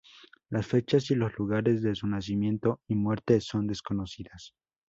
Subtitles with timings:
[0.49, 4.55] Las fechas y los lugares de su nacimiento y muerte son desconocidas.